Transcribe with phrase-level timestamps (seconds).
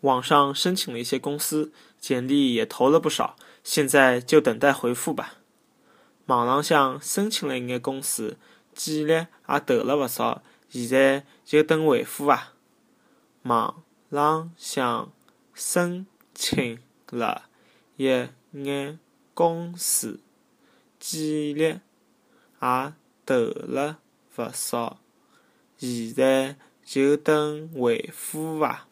[0.00, 5.34] 网上申请了一些公司，简历也投了不少，现在就等待回复吧。
[6.26, 8.38] 网浪向申请了一眼公司，
[8.72, 9.28] 简历也
[9.66, 12.54] 投了不少，现在就等回复吧。
[13.42, 15.12] 网浪向
[15.54, 16.78] 申请
[17.10, 17.44] 了
[17.96, 18.98] 一眼
[19.34, 20.20] 公司，
[20.98, 21.80] 简历
[22.60, 22.92] 也
[23.26, 23.98] 投了
[24.34, 25.00] 不少，
[25.76, 28.86] 现在就等回复吧。